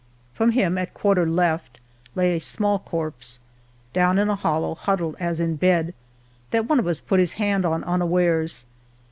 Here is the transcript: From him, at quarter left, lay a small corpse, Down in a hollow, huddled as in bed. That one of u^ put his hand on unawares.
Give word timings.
From 0.33 0.53
him, 0.53 0.79
at 0.79 0.95
quarter 0.95 1.29
left, 1.29 1.79
lay 2.15 2.35
a 2.35 2.39
small 2.39 2.79
corpse, 2.79 3.39
Down 3.93 4.17
in 4.17 4.29
a 4.31 4.35
hollow, 4.35 4.73
huddled 4.73 5.15
as 5.19 5.39
in 5.39 5.57
bed. 5.57 5.93
That 6.49 6.67
one 6.67 6.79
of 6.79 6.85
u^ 6.85 7.05
put 7.05 7.19
his 7.19 7.33
hand 7.33 7.67
on 7.67 7.83
unawares. 7.83 8.65